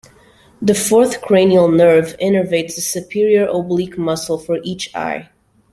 [0.63, 5.29] The fourth cranial nerve innervates the superior oblique muscle for each eye.